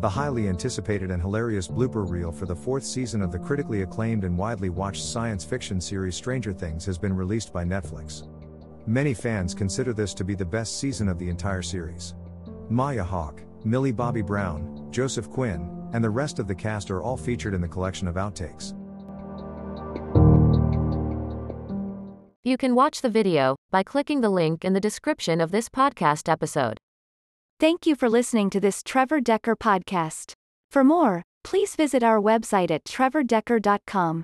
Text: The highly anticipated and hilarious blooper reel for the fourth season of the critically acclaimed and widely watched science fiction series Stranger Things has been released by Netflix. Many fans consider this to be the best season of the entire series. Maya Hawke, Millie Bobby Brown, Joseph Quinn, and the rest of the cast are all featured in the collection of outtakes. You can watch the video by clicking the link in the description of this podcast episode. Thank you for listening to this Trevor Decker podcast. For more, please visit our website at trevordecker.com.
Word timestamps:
The 0.00 0.08
highly 0.08 0.48
anticipated 0.48 1.10
and 1.10 1.20
hilarious 1.20 1.66
blooper 1.66 2.08
reel 2.08 2.30
for 2.30 2.46
the 2.46 2.54
fourth 2.54 2.84
season 2.84 3.20
of 3.20 3.32
the 3.32 3.38
critically 3.38 3.82
acclaimed 3.82 4.22
and 4.22 4.38
widely 4.38 4.70
watched 4.70 5.02
science 5.02 5.44
fiction 5.44 5.80
series 5.80 6.14
Stranger 6.14 6.52
Things 6.52 6.86
has 6.86 6.96
been 6.96 7.16
released 7.16 7.52
by 7.52 7.64
Netflix. 7.64 8.28
Many 8.86 9.12
fans 9.12 9.54
consider 9.54 9.92
this 9.92 10.14
to 10.14 10.24
be 10.24 10.36
the 10.36 10.44
best 10.44 10.78
season 10.78 11.08
of 11.08 11.18
the 11.18 11.28
entire 11.28 11.62
series. 11.62 12.14
Maya 12.70 13.02
Hawke, 13.02 13.42
Millie 13.64 13.90
Bobby 13.90 14.22
Brown, 14.22 14.86
Joseph 14.92 15.28
Quinn, 15.28 15.90
and 15.92 16.04
the 16.04 16.10
rest 16.10 16.38
of 16.38 16.46
the 16.46 16.54
cast 16.54 16.92
are 16.92 17.02
all 17.02 17.16
featured 17.16 17.52
in 17.52 17.60
the 17.60 17.66
collection 17.66 18.06
of 18.06 18.14
outtakes. 18.14 18.74
You 22.44 22.56
can 22.56 22.76
watch 22.76 23.02
the 23.02 23.10
video 23.10 23.56
by 23.72 23.82
clicking 23.82 24.20
the 24.20 24.30
link 24.30 24.64
in 24.64 24.74
the 24.74 24.80
description 24.80 25.40
of 25.40 25.50
this 25.50 25.68
podcast 25.68 26.30
episode. 26.30 26.78
Thank 27.60 27.86
you 27.86 27.96
for 27.96 28.08
listening 28.08 28.50
to 28.50 28.60
this 28.60 28.84
Trevor 28.84 29.20
Decker 29.20 29.56
podcast. 29.56 30.34
For 30.70 30.84
more, 30.84 31.24
please 31.42 31.74
visit 31.74 32.04
our 32.04 32.20
website 32.20 32.70
at 32.70 32.84
trevordecker.com. 32.84 34.22